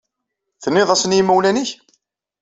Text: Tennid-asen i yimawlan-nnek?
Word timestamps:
Tennid-asen 0.61 1.13
i 1.15 1.17
yimawlan-nnek? 1.17 1.69